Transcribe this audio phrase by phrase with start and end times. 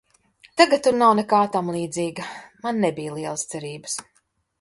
[0.59, 2.25] Tagad tur nav nekā tamlīdzīga,
[2.63, 3.99] man nebija lielas cerības.